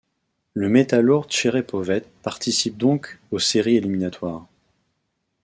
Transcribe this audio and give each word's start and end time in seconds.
Le 0.55 0.67
Metallourg 0.67 1.27
Tcherepovets 1.27 2.07
participe 2.23 2.75
donc 2.75 3.19
aux 3.29 3.37
séries 3.37 3.75
éliminatoires. 3.75 4.47